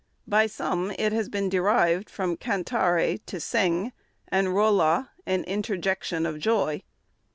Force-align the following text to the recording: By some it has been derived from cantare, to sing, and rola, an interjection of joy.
By 0.27 0.47
some 0.47 0.89
it 0.97 1.13
has 1.13 1.29
been 1.29 1.47
derived 1.47 2.09
from 2.09 2.35
cantare, 2.35 3.19
to 3.23 3.39
sing, 3.39 3.93
and 4.29 4.47
rola, 4.47 5.09
an 5.27 5.43
interjection 5.43 6.25
of 6.25 6.39
joy. 6.39 6.81